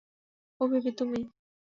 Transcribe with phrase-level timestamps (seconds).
[0.61, 1.19] ওহ baby তুমি।